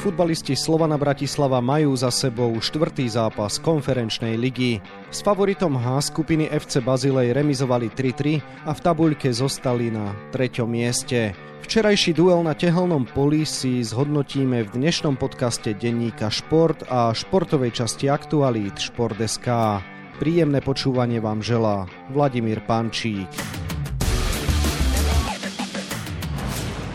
[0.00, 4.80] Futbalisti Slovana Bratislava majú za sebou štvrtý zápas konferenčnej ligy.
[5.12, 11.36] S favoritom H skupiny FC Bazilej remizovali 3-3 a v tabuľke zostali na treťom mieste.
[11.60, 18.08] Včerajší duel na tehelnom poli si zhodnotíme v dnešnom podcaste denníka Šport a športovej časti
[18.08, 19.84] aktualít Šport.sk.
[20.16, 23.28] Príjemné počúvanie vám želá Vladimír Pančík.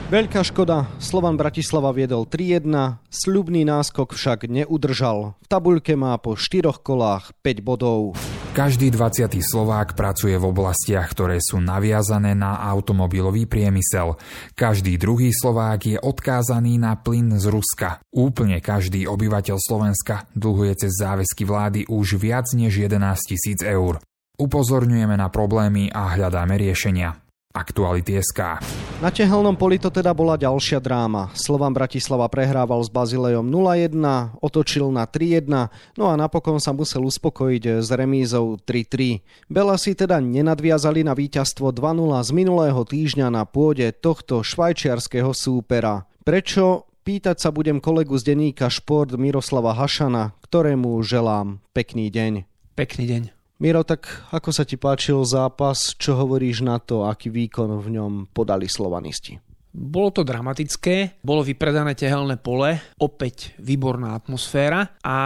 [0.06, 5.34] Veľká škoda, Slovan Bratislava viedol 3-1, sľubný náskok však neudržal.
[5.42, 8.14] V tabuľke má po štyroch kolách 5 bodov.
[8.54, 9.42] Každý 20.
[9.42, 14.22] Slovák pracuje v oblastiach, ktoré sú naviazané na automobilový priemysel.
[14.54, 17.98] Každý druhý Slovák je odkázaný na plyn z Ruska.
[18.14, 23.98] Úplne každý obyvateľ Slovenska dlhuje cez záväzky vlády už viac než 11 tisíc eur.
[24.38, 27.25] Upozorňujeme na problémy a hľadáme riešenia.
[27.56, 28.60] Aktuality SK.
[29.00, 31.32] Na tehelnom poli to teda bola ďalšia dráma.
[31.32, 33.96] Slovan Bratislava prehrával s Bazilejom 0-1,
[34.44, 39.24] otočil na 3-1, no a napokon sa musel uspokojiť s remízou 3-3.
[39.48, 46.04] Bela si teda nenadviazali na víťazstvo 2-0 z minulého týždňa na pôde tohto švajčiarského súpera.
[46.28, 46.92] Prečo?
[47.06, 52.50] Pýtať sa budem kolegu z denníka Šport Miroslava Hašana, ktorému želám pekný deň.
[52.74, 53.45] Pekný deň.
[53.56, 58.12] Miro, tak ako sa ti páčil zápas, čo hovoríš na to, aký výkon v ňom
[58.36, 59.40] podali slovanisti?
[59.76, 65.18] Bolo to dramatické, bolo vypredané tehelné pole, opäť výborná atmosféra a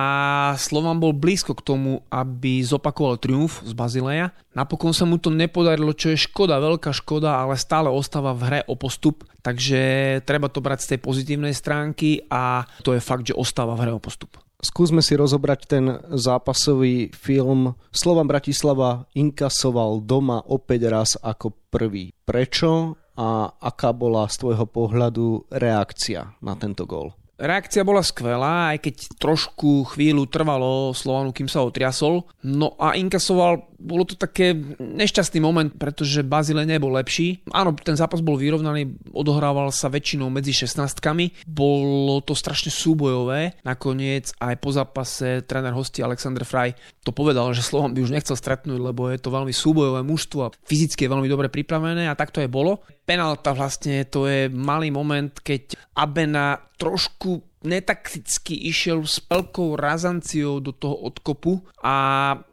[0.57, 4.33] Slovan bol blízko k tomu, aby zopakoval triumf z Bazileja.
[4.53, 8.59] Napokon sa mu to nepodarilo, čo je škoda, veľká škoda, ale stále ostáva v hre
[8.65, 13.37] o postup, takže treba to brať z tej pozitívnej stránky a to je fakt, že
[13.37, 14.37] ostáva v hre o postup.
[14.59, 17.79] Skúsme si rozobrať ten zápasový film.
[17.95, 22.11] Slovan Bratislava inkasoval doma opäť raz ako prvý.
[22.27, 27.15] Prečo a aká bola z tvojho pohľadu reakcia na tento gól?
[27.39, 32.27] Reakcia bola skvelá, aj keď trošku chvíľu trvalo Slovanu, kým sa otriasol.
[32.43, 37.41] No a inkasoval, bolo to také nešťastný moment, pretože Bazile nebol lepší.
[37.55, 40.99] Áno, ten zápas bol vyrovnaný, odohrával sa väčšinou medzi 16
[41.47, 43.57] Bolo to strašne súbojové.
[43.63, 46.75] Nakoniec aj po zápase tréner hosti Alexander Frey
[47.09, 50.53] to povedal, že Slovan by už nechcel stretnúť, lebo je to veľmi súbojové mužstvo a
[50.67, 52.85] fyzicky je veľmi dobre pripravené a tak to aj bolo.
[53.01, 60.71] Penalta vlastne to je malý moment, keď Abena trošku netakticky išiel s veľkou razanciou do
[60.71, 61.95] toho odkopu a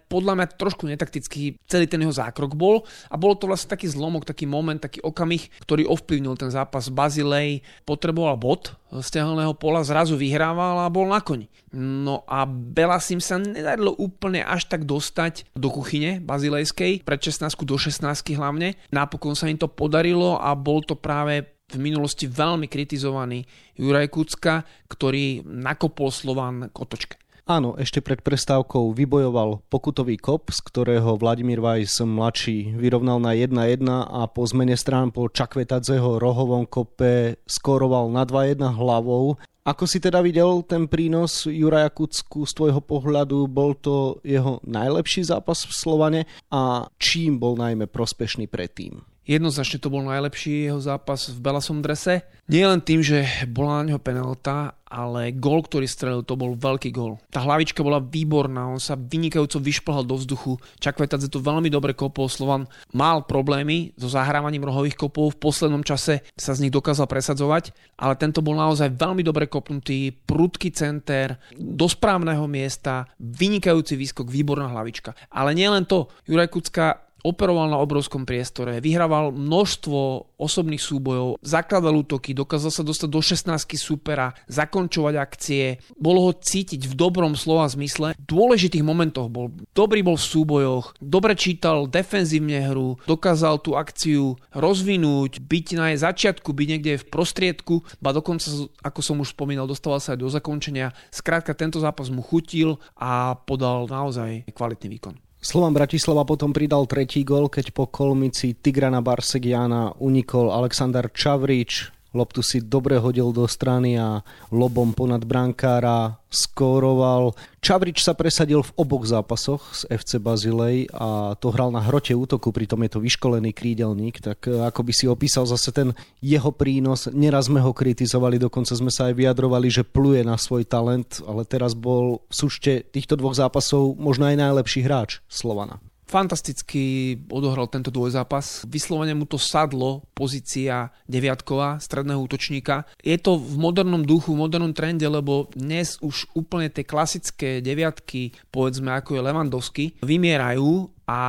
[0.06, 4.22] podľa mňa trošku netaktický celý ten jeho zákrok bol a bolo to vlastne taký zlomok,
[4.22, 6.86] taký moment, taký okamih, ktorý ovplyvnil ten zápas.
[6.90, 11.50] Bazilej potreboval bod z tehelného pola, zrazu vyhrával a bol na koni.
[11.74, 17.74] No a Belasim sa nedarilo úplne až tak dostať do kuchyne bazilejskej, pred 16 do
[17.74, 18.06] 16
[18.38, 18.78] hlavne.
[18.94, 23.42] Napokon sa im to podarilo a bol to práve v minulosti veľmi kritizovaný
[23.74, 27.16] Juraj Kucka, ktorý nakopol Slovan k otočke.
[27.46, 33.86] Áno, ešte pred prestávkou vybojoval pokutový kop, z ktorého Vladimír Vajs mladší vyrovnal na 1-1
[33.86, 39.38] a po zmene strán po Čakvetadzeho rohovom kope skoroval na 2-1 hlavou.
[39.62, 43.46] Ako si teda videl ten prínos Juraja Kucku z tvojho pohľadu?
[43.46, 49.15] Bol to jeho najlepší zápas v Slovane a čím bol najmä prospešný predtým?
[49.26, 52.22] Jednoznačne to bol najlepší jeho zápas v Belasom drese.
[52.46, 56.94] Nie len tým, že bola na neho penalta, ale gól, ktorý strelil, to bol veľký
[56.94, 57.18] gól.
[57.34, 60.62] Tá hlavička bola výborná, on sa vynikajúco vyšplhal do vzduchu.
[60.78, 66.22] Čakvetadze to veľmi dobre kopol, Slovan mal problémy so zahrávaním rohových kopov, v poslednom čase
[66.38, 71.90] sa z nich dokázal presadzovať, ale tento bol naozaj veľmi dobre kopnutý, prudký center, do
[71.90, 75.18] správneho miesta, vynikajúci výskok, výborná hlavička.
[75.34, 79.98] Ale nielen to, Juraj Kucka operoval na obrovskom priestore, vyhrával množstvo
[80.36, 85.64] osobných súbojov, zakladal útoky, dokázal sa dostať do 16 supera, zakončovať akcie,
[85.96, 88.14] bolo ho cítiť v dobrom slova zmysle.
[88.14, 94.36] V dôležitých momentoch bol dobrý bol v súbojoch, dobre čítal defenzívne hru, dokázal tú akciu
[94.52, 98.48] rozvinúť, byť na jej začiatku, byť niekde v prostriedku, ba dokonca,
[98.84, 100.94] ako som už spomínal, dostával sa aj do zakončenia.
[101.10, 105.25] Skrátka, tento zápas mu chutil a podal naozaj kvalitný výkon.
[105.46, 112.40] Slovan Bratislava potom pridal tretí gol, keď po kolmici Tigrana Barsegiana unikol Aleksandar Čavrič, loptu
[112.40, 117.36] si dobre hodil do strany a lobom ponad brankára skóroval.
[117.62, 122.50] Čavrič sa presadil v oboch zápasoch z FC Bazilej a to hral na hrote útoku,
[122.50, 127.06] pritom je to vyškolený krídelník, tak e, ako by si opísal zase ten jeho prínos.
[127.12, 131.46] Neraz sme ho kritizovali, dokonca sme sa aj vyjadrovali, že pluje na svoj talent, ale
[131.46, 135.78] teraz bol v súšte týchto dvoch zápasov možno aj najlepší hráč Slovana.
[136.06, 138.64] Fantasticky odohral tento dvojzápas.
[138.70, 142.86] Vyslovene mu to sadlo pozícia deviatková stredného útočníka.
[143.02, 148.32] Je to v modernom duchu, v modernom trende, lebo dnes už úplne tie klasické deviatky,
[148.54, 151.20] povedzme ako je Lewandowski, vymierajú a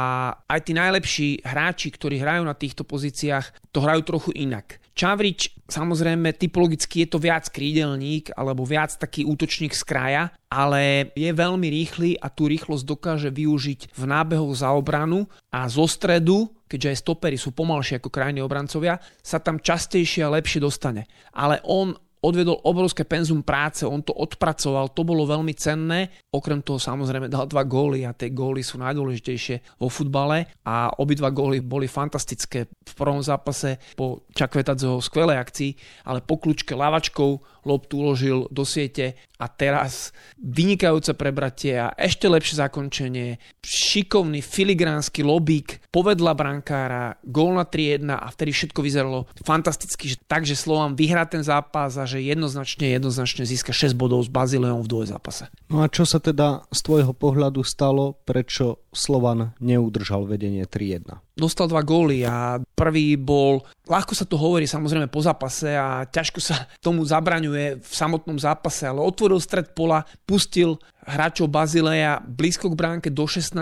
[0.49, 4.81] aj tí najlepší hráči, ktorí hrajú na týchto pozíciách, to hrajú trochu inak.
[4.97, 11.29] Čavrič, samozrejme, typologicky je to viac krídelník alebo viac taký útočník z kraja, ale je
[11.29, 16.97] veľmi rýchly a tú rýchlosť dokáže využiť v nábehoch za obranu a zo stredu, keďže
[16.97, 21.05] aj stopery sú pomalšie ako krajní obrancovia, sa tam častejšie a lepšie dostane.
[21.29, 26.09] Ale on odvedol obrovské penzum práce, on to odpracoval, to bolo veľmi cenné.
[26.33, 31.29] Okrem toho samozrejme dal dva góly a tie góly sú najdôležitejšie vo futbale a obidva
[31.29, 35.71] góly boli fantastické v prvom zápase po Čakvetadzeho skvelej akcii,
[36.09, 42.63] ale po kľúčke lavačkou loptu uložil do siete a teraz vynikajúce prebratie a ešte lepšie
[42.63, 50.17] zakončenie, šikovný filigránsky lobík, povedla brankára, gól na 3-1 a vtedy všetko vyzeralo fantasticky, že
[50.25, 54.89] takže Slovan vyhrá ten zápas a že jednoznačne, jednoznačne získa 6 bodov s Bazileom v
[54.89, 55.51] dvojzápase.
[55.69, 61.26] No a čo sa teda z tvojho pohľadu stalo, prečo Slovan neudržal vedenie 3-1?
[61.37, 66.39] Dostal dva góly a prvý bol, ľahko sa to hovorí samozrejme po zápase a ťažko
[66.41, 72.75] sa tomu zabraňuje v samotnom zápase, ale otvoril stred pola, pustil hráčov Bazileja blízko k
[72.75, 73.55] bránke do 16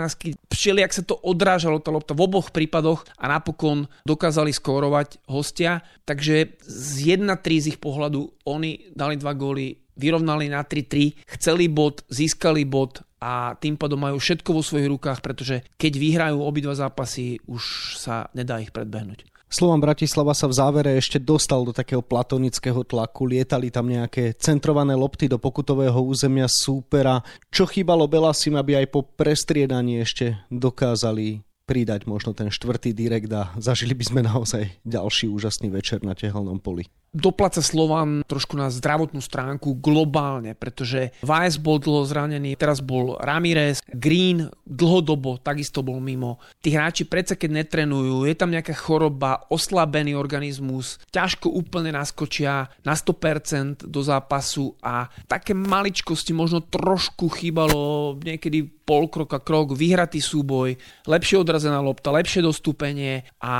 [0.50, 5.84] Všeli, ak sa to odrážalo tá lopta v oboch prípadoch a napokon dokázali skórovať hostia.
[6.08, 12.04] Takže z 1-3 z ich pohľadu oni dali dva góly vyrovnali na 3-3, chceli bod,
[12.12, 17.40] získali bod a tým pádom majú všetko vo svojich rukách, pretože keď vyhrajú obidva zápasy,
[17.48, 19.24] už sa nedá ich predbehnúť.
[19.46, 24.98] Slovan Bratislava sa v závere ešte dostal do takého platonického tlaku, lietali tam nejaké centrované
[24.98, 27.22] lopty do pokutového územia súpera.
[27.46, 33.50] Čo chýbalo Belasim, aby aj po prestriedaní ešte dokázali pridať možno ten štvrtý direkt a
[33.58, 36.86] zažili by sme naozaj ďalší úžasný večer na tehelnom poli
[37.16, 43.80] doplaca Slovan trošku na zdravotnú stránku globálne, pretože Weiss bol dlho zranený, teraz bol Ramirez,
[43.88, 46.36] Green dlhodobo takisto bol mimo.
[46.60, 52.92] Tí hráči predsa keď netrenujú, je tam nejaká choroba, oslabený organizmus, ťažko úplne naskočia na
[52.92, 60.78] 100% do zápasu a také maličkosti možno trošku chýbalo niekedy pol kroka krok, vyhratý súboj,
[61.10, 63.54] lepšie odrazená lopta, lepšie dostúpenie a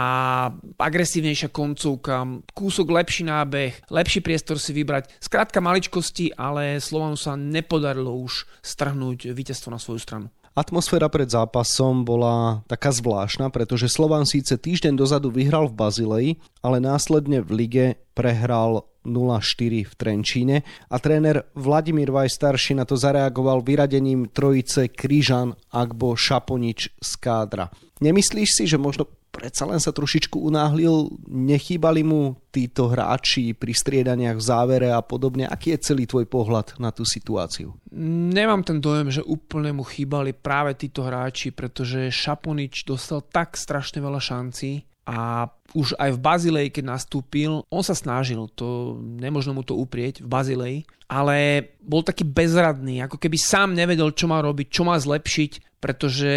[0.78, 2.23] agresívnejšia koncovka,
[2.55, 5.19] kúsok lepší nábeh, lepší priestor si vybrať.
[5.19, 10.26] Skrátka maličkosti, ale Slovanu sa nepodarilo už strhnúť víťazstvo na svoju stranu.
[10.56, 16.31] Atmosféra pred zápasom bola taká zvláštna, pretože Slovan síce týždeň dozadu vyhral v Bazileji,
[16.64, 17.87] ale následne v lige
[18.17, 20.56] prehral 0-4 v Trenčíne
[20.91, 22.35] a tréner Vladimír Vaj
[22.75, 27.70] na to zareagoval vyradením trojice Kryžan, Agbo, Šaponič z kádra.
[28.03, 29.06] Nemyslíš si, že možno
[29.37, 35.44] predsa len sa trošičku unáhlil, nechýbali mu títo hráči pri striedaniach v závere a podobne.
[35.44, 37.76] Aký je celý tvoj pohľad na tú situáciu?
[38.32, 44.00] Nemám ten dojem, že úplne mu chýbali práve títo hráči, pretože Šaponič dostal tak strašne
[44.00, 49.62] veľa šancí a už aj v Bazilei, keď nastúpil, on sa snažil, to nemožno mu
[49.62, 50.76] to uprieť v Bazilei,
[51.06, 56.35] ale bol taký bezradný, ako keby sám nevedel, čo má robiť, čo má zlepšiť, pretože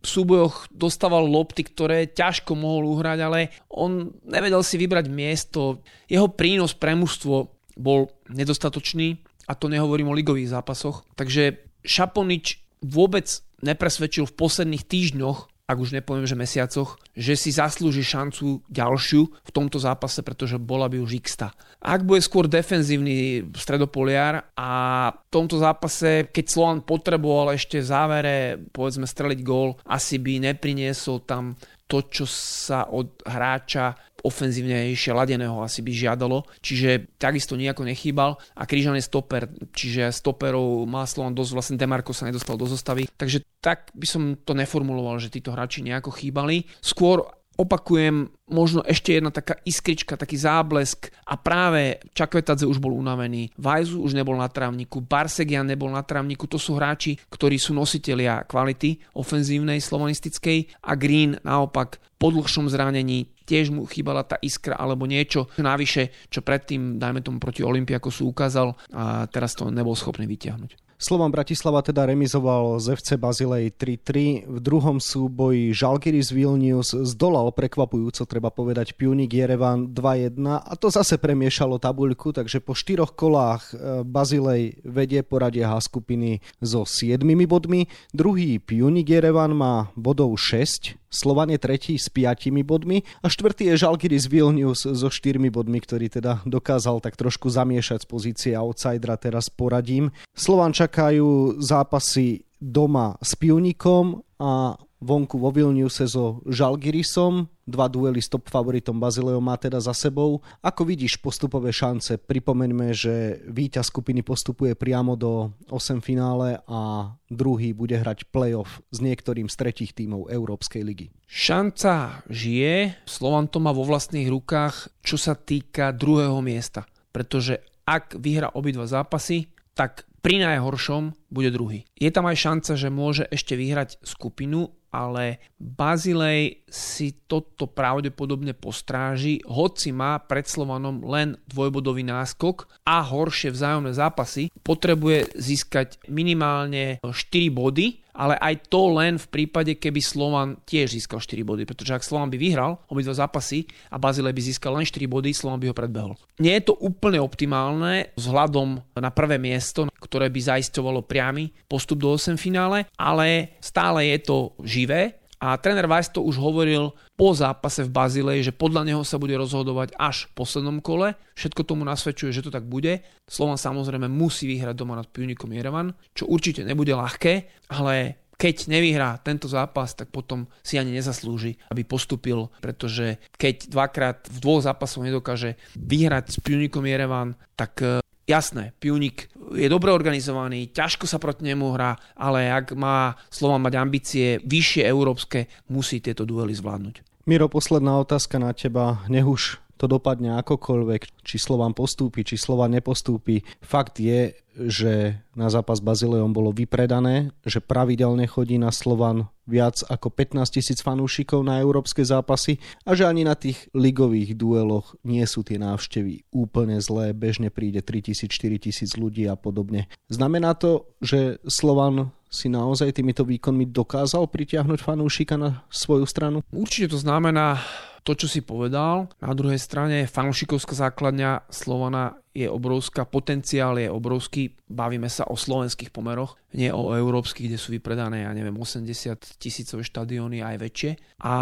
[0.00, 5.84] v súbojoch dostával lopty, ktoré ťažko mohol uhrať, ale on nevedel si vybrať miesto.
[6.08, 11.04] Jeho prínos pre mužstvo bol nedostatočný a to nehovorím o ligových zápasoch.
[11.20, 13.28] Takže Šaponič vôbec
[13.60, 19.50] nepresvedčil v posledných týždňoch ak už nepoviem, že mesiacoch, že si zaslúži šancu ďalšiu v
[19.54, 21.38] tomto zápase, pretože bola by už x
[21.78, 24.70] Ak bude skôr defenzívny stredopoliar a
[25.14, 28.36] v tomto zápase, keď Slovan potreboval ešte v závere,
[28.74, 31.54] povedzme, streliť gól, asi by nepriniesol tam
[31.90, 38.36] to, čo sa od hráča ofenzívnejšie ladeného asi by žiadalo, čiže takisto nejako nechýbal.
[38.54, 43.08] A Kryžan je stoper, čiže stoperov má Slovan dosť, vlastne Demarko sa nedostal do zostavy,
[43.16, 46.68] takže tak by som to neformuloval, že títo hráči nejako chýbali.
[46.84, 51.12] Skôr opakujem, možno ešte jedna taká iskrička, taký záblesk.
[51.28, 56.48] A práve Čakvetadze už bol unavený, Vajzu už nebol na trávniku, Barsegian nebol na trávniku,
[56.48, 63.32] to sú hráči, ktorí sú nositelia kvality ofenzívnej, slovanistickej a Green naopak po dlhšom zranení
[63.48, 68.76] tiež mu chýbala tá iskra alebo niečo navyše, čo predtým, dajme tomu proti Olympiakosu ukázal.
[68.92, 70.89] A teraz to nebol schopný vyťahnuť.
[71.00, 74.44] Slovan Bratislava teda remizoval z FC Bazilej 3-3.
[74.44, 81.16] V druhom súboji Žalgiris Vilnius zdolal prekvapujúco treba povedať Pionik Jerevan 2-1 a to zase
[81.16, 87.88] premiešalo tabuľku, takže po štyroch kolách e, Bazilej vedie poradie H skupiny so 7 bodmi,
[88.12, 93.82] druhý Pionik Jerevan má bodov 6, Slovan je tretí s 5 bodmi a štvrtý je
[93.82, 99.50] Žalgiris Vilnius so 4 bodmi, ktorý teda dokázal tak trošku zamiešať z pozície outsidera teraz
[99.50, 100.14] poradím.
[100.32, 107.48] Slovan čakajú zápasy doma s Pionikom a vonku vo Vilniuse so Žalgirisom.
[107.64, 110.44] Dva duely s top favoritom Bazileom má teda za sebou.
[110.60, 112.20] Ako vidíš postupové šance?
[112.20, 118.98] Pripomeňme, že víťaz skupiny postupuje priamo do 8 finále a druhý bude hrať playoff s
[119.00, 121.06] niektorým z tretich tímov Európskej ligy.
[121.30, 126.84] Šanca žije, Slovan to má vo vlastných rukách, čo sa týka druhého miesta.
[127.14, 131.88] Pretože ak vyhra obidva zápasy, tak pri najhoršom bude druhý.
[131.96, 139.42] Je tam aj šanca, že môže ešte vyhrať skupinu ale Bazilej si toto pravdepodobne postráži,
[139.46, 147.14] hoci má pred Slovanom len dvojbodový náskok a horšie vzájomné zápasy, potrebuje získať minimálne 4
[147.50, 152.06] body, ale aj to len v prípade, keby Slovan tiež získal 4 body, pretože ak
[152.06, 155.74] Slovan by vyhral obidva zápasy a Bazilej by získal len 4 body, Slovan by ho
[155.74, 156.14] predbehol.
[156.38, 162.10] Nie je to úplne optimálne vzhľadom na prvé miesto, ktoré by zaisťovalo priamy postup do
[162.18, 164.36] 8 finále, ale stále je to
[164.66, 169.16] živé a tréner Weiss to už hovoril po zápase v Bazilei, že podľa neho sa
[169.16, 171.16] bude rozhodovať až v poslednom kole.
[171.32, 173.00] Všetko tomu nasvedčuje, že to tak bude.
[173.24, 179.16] Slovan samozrejme musí vyhrať doma nad Pionikom Jerevan, čo určite nebude ľahké, ale keď nevyhrá
[179.24, 185.04] tento zápas, tak potom si ani nezaslúži, aby postupil, pretože keď dvakrát v dvoch zápasoch
[185.04, 187.80] nedokáže vyhrať s Pionikom Jerevan, tak
[188.30, 189.26] Jasné, Pionik
[189.58, 194.86] je dobre organizovaný, ťažko sa proti nemu hrá, ale ak má Slovan mať ambície vyššie
[194.86, 197.26] európske, musí tieto duely zvládnuť.
[197.26, 199.02] Miro, posledná otázka na teba.
[199.10, 203.40] Nech už to dopadne akokoľvek, či Slovan postúpi, či Slovan nepostúpi.
[203.64, 210.12] Fakt je, že na zápas Bazileom bolo vypredané, že pravidelne chodí na Slovan viac ako
[210.12, 215.40] 15 tisíc fanúšikov na európske zápasy a že ani na tých ligových dueloch nie sú
[215.40, 219.88] tie návštevy úplne zlé, bežne príde 3 tisíc, 4 tisíc ľudí a podobne.
[220.12, 226.46] Znamená to, že Slovan si naozaj týmito výkonmi dokázal pritiahnuť fanúšika na svoju stranu?
[226.54, 227.58] Určite to znamená
[228.02, 229.12] to, čo si povedal.
[229.20, 235.90] Na druhej strane fanúšikovská základňa Slovana je obrovská, potenciál je obrovský, bavíme sa o slovenských
[235.90, 240.90] pomeroch, nie o európskych, kde sú vypredané, ja neviem, 80 tisícové štadióny aj väčšie.
[241.26, 241.34] A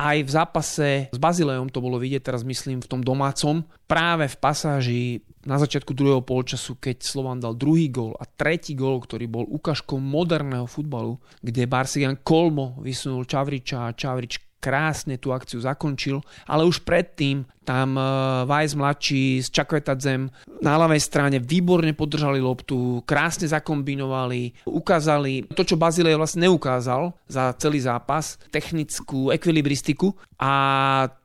[0.00, 4.36] aj v zápase s Bazileom to bolo vidieť, teraz myslím v tom domácom, práve v
[4.40, 5.02] pasáži
[5.44, 10.00] na začiatku druhého polčasu, keď Slovan dal druhý gól a tretí gól, ktorý bol ukážkou
[10.00, 16.84] moderného futbalu, kde Barsigan Kolmo vysunul Čavriča a Čavrič krásne tú akciu zakončil, ale už
[16.84, 17.96] predtým tam
[18.44, 20.28] Vajs e, mladší s Čakvetadzem
[20.60, 27.56] na ľavej strane výborne podržali loptu, krásne zakombinovali, ukázali to, čo Bazilej vlastne neukázal za
[27.56, 30.52] celý zápas, technickú ekvilibristiku a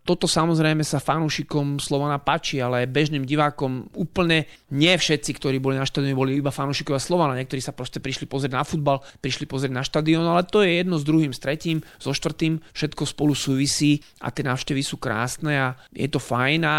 [0.06, 5.90] toto samozrejme sa fanúšikom Slovana páči, ale bežným divákom úplne nie všetci, ktorí boli na
[5.90, 7.34] štadióne, boli iba fanúšikovia Slovana.
[7.34, 11.02] Niektorí sa proste prišli pozrieť na futbal, prišli pozrieť na štadión, ale to je jedno
[11.02, 15.68] s druhým, s tretím, so štvrtým, všetko spolu súvisí a tie návštevy sú krásne a
[15.90, 16.78] je to fajn a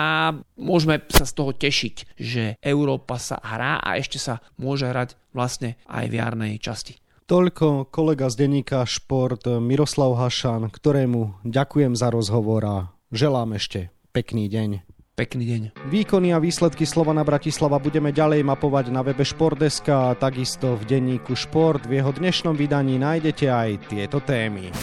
[0.54, 5.74] môžeme sa z toho tešiť, že Európa sa hrá a ešte sa môže hrať vlastne
[5.90, 7.02] aj v jarnej časti.
[7.26, 12.76] Toľko kolega z denníka Šport Miroslav Hašan, ktorému ďakujem za rozhovor a
[13.14, 14.82] Želám ešte pekný deň.
[15.14, 15.62] Pekný deň.
[15.86, 21.38] Výkony a výsledky Slovana Bratislava budeme ďalej mapovať na webe Športdeska a takisto v denníku
[21.38, 21.86] Šport.
[21.86, 24.74] V jeho dnešnom vydaní nájdete aj tieto témy.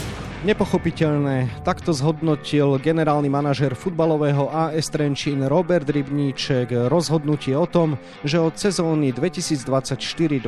[0.44, 7.96] Nepochopiteľné, takto zhodnotil generálny manažer futbalového AS Trenčín Robert Rybníček rozhodnutie o tom,
[8.28, 10.44] že od sezóny 2024-25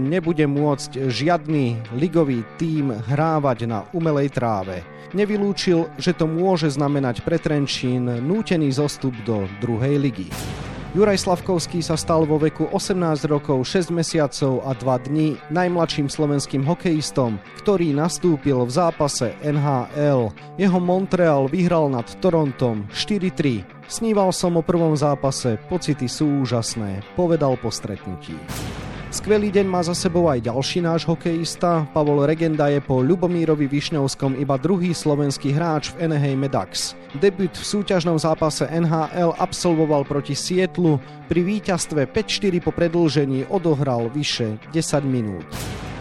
[0.00, 4.80] nebude môcť žiadny ligový tím hrávať na umelej tráve.
[5.12, 10.32] Nevylúčil, že to môže znamenať pre Trenčín nútený zostup do druhej ligy.
[10.92, 16.68] Juraj Slavkovský sa stal vo veku 18 rokov, 6 mesiacov a 2 dní najmladším slovenským
[16.68, 20.28] hokejistom, ktorý nastúpil v zápase NHL.
[20.60, 23.64] Jeho Montreal vyhral nad Torontom 4-3.
[23.88, 28.36] Sníval som o prvom zápase, pocity sú úžasné, povedal po stretnutí.
[29.12, 31.84] Skvelý deň má za sebou aj ďalší náš hokejista.
[31.92, 36.96] Pavol Regenda je po Ľubomírovi Višňovskom iba druhý slovenský hráč v Anaheim Ducks.
[37.20, 40.96] Debut v súťažnom zápase NHL absolvoval proti Sietlu.
[41.28, 45.44] Pri víťazstve 5-4 po predlžení odohral vyše 10 minút.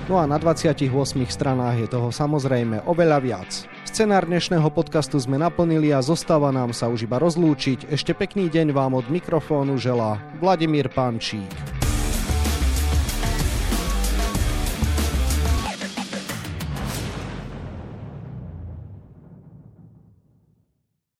[0.07, 0.87] No a na 28
[1.27, 3.51] stranách je toho samozrejme oveľa viac.
[3.83, 7.91] Scenár dnešného podcastu sme naplnili a zostáva nám sa už iba rozlúčiť.
[7.91, 11.90] Ešte pekný deň vám od mikrofónu želá Vladimír Pančík.